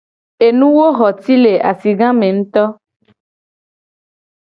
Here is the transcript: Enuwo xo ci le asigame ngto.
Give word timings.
Enuwo 0.47 0.85
xo 0.97 1.09
ci 1.21 1.33
le 1.43 1.53
asigame 1.71 2.27
ngto. 2.37 2.65